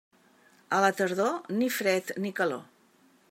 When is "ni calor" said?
2.25-2.65